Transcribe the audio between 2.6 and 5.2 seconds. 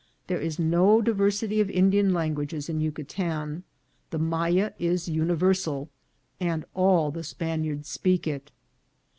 in Yucatan; the Maya is